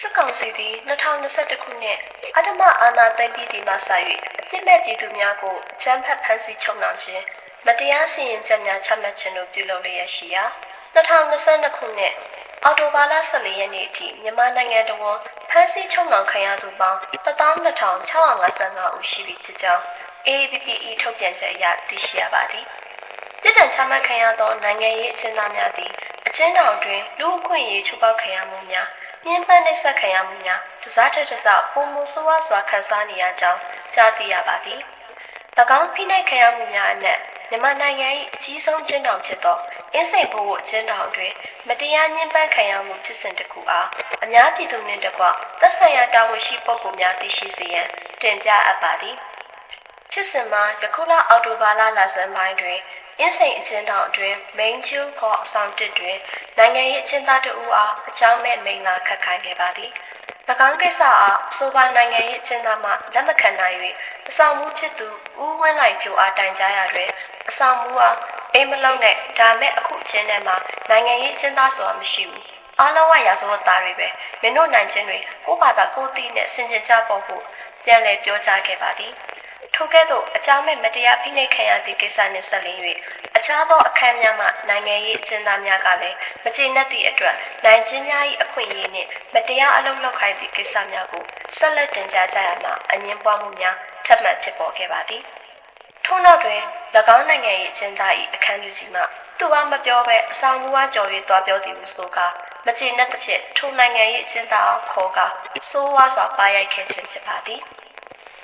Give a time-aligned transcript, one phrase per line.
[0.00, 1.98] စစ်ကောင်စီသည်2021ခုနှစ်
[2.36, 3.88] အဓမ္မအာဏာသိမ်းပြီးဒီမှစ၍
[4.40, 7.24] အပြစ်မဲ့ပြည်သူများကိုအကြမ်းဖက်ဖမ်းဆီးချုပ်နှောင်ခြင်း
[7.66, 10.44] မတရားစီရင်ချက်များချမှတ်ခြင်းတို့ပြုလုပ်လျက်ရှိရာ
[10.94, 12.14] 2022ခုနှစ်
[12.64, 15.18] အော်တိုဘာလ14ရက်နေ့အထိမြန်မာနိုင်ငံတော်ဝန်
[15.50, 19.82] ဖမ်းဆီးချုပ်နှောင်ခံရသူပေါင်း12655ဦးရှိပြီဖြစ်ကြောင်း
[20.26, 22.64] AAPPE ထုတ်ပြန်ချက်အရသိရှိရပါသည်။
[23.40, 25.90] ပြည်ထန်ချမှတ်ခံရသောနိုင်ငံရေးအကျဉ်းသားများသည်
[26.26, 28.88] အကျဉ်းထောင်တွင်လူအခွင့်အရေးချိုးဖောက်ခံရမှုများ
[29.26, 33.60] ညှဉ်းပန်းနှိပ်စက်ခံရမှုများတစားထက်တစားပုံမှုဆိုးဝါးစွာခံစားနေရကြောင်း
[33.94, 34.80] ကြားသိရပါသည်။၎
[35.78, 37.18] င်းဖိနှိပ်ခံရမှုများအနက်
[37.50, 39.58] မြန်မာနိုင်ငံ၏အကြီးဆုံးကျင်းတောင်ဖြစ်သော
[39.92, 41.32] အင်းစိန်ဘိုးကျင်းတောင်တွင်
[41.68, 43.88] မတရားညှဉ်းပန်းခံရမှုဖြစ်စဉ်တစ်ခုအား
[44.24, 45.24] အများပြည်သူနှင့်တကွ
[45.60, 47.88] သက်ဆိုင်ရာတာဝန်ရှိပုဂ္ဂိုလ်များသိရှိစေရန်
[48.22, 49.16] တင်ပြအပ်ပါသည်။
[50.12, 52.78] ဖြစ်စဉ်မှာယခုလအောက်တိုဘာလလဆန်းပိုင်းတွင်
[53.20, 56.16] အင်းစိန်အချင်းတောင်အတွင်းမိန်ကျူခေါ်အဆောင်တစ်တွင်
[56.58, 59.90] နိုင်ငံရေးအချင်းသားတဦးအားအကြောင်းမဲ့မိန်လာခတ်ခိုင်းခဲ့ပါသည်၎
[60.68, 63.76] င်းကိစ္စအားအဆိုပါနိုင်ငံရေးအချင်းသားမှလက်မခံနိုင်၍
[64.28, 65.08] အဆောင်မှုဖြစ်သူ
[65.42, 67.10] ဦးဝင်းလိုက်ဖြိုအားတိုင်ကြားရတွင်
[67.48, 68.16] အဆောင်မှုအား
[68.54, 70.56] အိမ်မလုံးနဲ့ဒါမဲ့အခုအချင်းထဲမှာ
[70.90, 72.46] နိုင်ငံရေးအချင်းသားဆိုတာမရှိဘူး
[72.80, 74.08] အားလုံးကရာဇဝတ်သားတွေပဲ
[74.42, 77.42] မင်းတို့နိုင်ချင်းတွေကိုယ့်ဘာသာကိုယ်သိနဲ့ဆင်ခြင်ကြဖို့ဖို့
[77.84, 79.12] ပြန်လည်ပြောကြားခဲ့ပါသည်
[79.80, 82.80] ထိုကဲ့သို့အကြောင်းမဲ့မတရားဖိနှိပ်ခံရသည့်ကိစ္စနှင့်ဆက်လျင်း၍
[83.36, 91.24] အခြားသောအခမ်းများမှနိုင်ငံရေးအကျဉ်းသားများကလည်းမကျေနပ်သည့်အတွက်နိုင်ချင်းများ၏အခွင့်အရေးနှင့်မတရားအလုပ်လုပ်ခိုင်းသည့်ကိစ္စများကို
[91.56, 95.22] ဆက်လက်တင်ပြကြရမှာအငင်းပွားမှုများထပ်မံဖြစ်ပေါ်ခဲ့ပါသည်
[96.04, 96.60] ထို့နောက်တွင်၎
[97.16, 99.02] င်းနိုင်ငံ၏အကျဉ်းသား၏အခမ်းအနားကြီးမှ
[99.38, 102.26] သူအားမပြောဘဲအဆောင်မူအားကြော်၍တွားပြောသည်ဟုဆိုကာ
[102.66, 105.26] မကျေနပ်သဖြင့်ထိုနိုင်ငံ၏အကျဉ်းသားခေါ်ကာ
[105.70, 107.62] စိုးဝါစွာပါရိုက်ခဲ့ခြင်းဖြစ်ပါသည်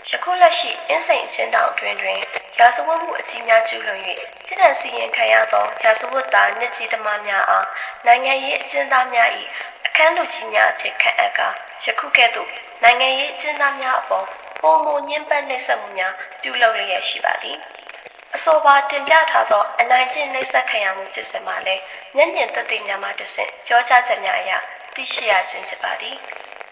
[0.08, 2.20] ယခုလက်ရှိအင်းစိန်အချင်းတောင်တွင်တွင်
[2.58, 7.66] ရာဇဝတ်မှုအကြီးများကျူးလွန်၍ပြည်ထောင်စီရင်ခံရသောရာဇဝတ်သားနှစ်ကြီးသမားများအား
[8.06, 9.28] နိုင်ငံရေးအကျဉ်းသားများ၏
[9.86, 11.48] အခမ်းလူကြီးများအဖြစ်ခန့်အပ်ကာ
[11.84, 12.48] ယခုကဲ့သို့
[12.82, 14.26] နိုင်ငံရေးအကျဉ်းသားများအပေါ်
[14.62, 16.12] ပုံမညှဉ်းပန်းနှိပ်စက်မှုများ
[16.42, 17.56] ပြုလုပ်လျက်ရှိပါသည်
[18.34, 21.82] အဆိုပါတင်ပြထားသောအနိုင်ကျင့်နှိပ်စက်ခံရမှုဖြစ်စဉ်မှာလည်း
[22.16, 24.52] မျက်မြင်သက်သေများမှတဆင့်ပြောကြားချက်များအရ
[24.94, 26.16] သိရှိရခြင်းဖြစ်ပါသည်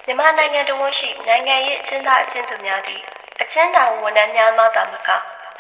[0.06, 3.02] မြန်မာနိုင်ငံတော်ဝန်ရှိနိုင်ငံရေးအကျဉ်းသားအကျဉ်းသူများသည်
[3.40, 5.10] အကျဉ်းထောင်ဝန်ထမ်းများမှသာမက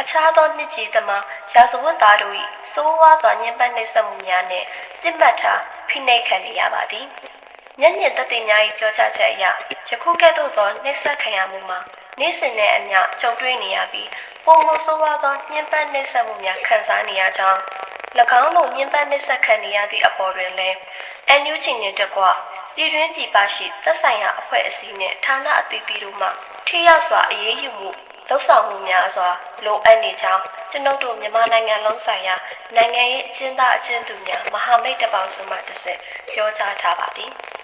[0.00, 2.34] အခြားသောနှစ်ကြီးသမားရာဇဝတ်သားတို့၏
[2.72, 4.66] စိုးဝါးစွာညှဉ်းပန်းနှိပ်စက်မှုများနှင့်
[5.00, 7.06] ပြစ်မှတ်ထားဖိနှိပ်ခံနေရပါသည်
[7.80, 9.44] မျက်မြင်သက်သေများ၏ပြောကြားချက်အရ
[9.88, 11.78] ယခုကဲ့သို့သောနှိပ်စက်ခံရမှုမှာ
[12.18, 14.08] နေ့စဉ်နဲ့အမျှကြုံတွေ့နေရပြီး
[14.46, 17.60] ပုံမဆိုးဝါးသောညှဉ်းပန်းနှိပ်စက်မှုများခံစားနေရကြောင်း၎
[18.20, 20.76] င်းတို့ညှဉ်းပန်းနှိပ်စက်ခံနေရသည့်အပေါ်တွင်လည်း
[21.28, 22.22] အန်ယူချီနှင့်တကွ
[22.76, 26.28] ပြည်တွင်းပြည်ပရှိသက်ဆိုင်ရာအဖွဲ့အစည်းနှင့်ဌာနအသီးသီးတို့မှ
[26.68, 27.88] ထိရောက်စွာအရေးယူမှု
[28.28, 29.28] လှုပ်ဆောင်မှုများစွာ
[29.64, 32.36] လိုအပ်နေကြောင်းကျွန်ုပ်တို့မြန်မာနိုင်ငံလုံးဆိုင်ရာ
[32.76, 35.98] နိုင်ငံရေးအကျဉ်းသားအကျဉ်းသူများမဟာမိတ်တပေါင်းစုမှတစ်ဆက်
[36.32, 37.32] ပြောကြားထားပါသည်။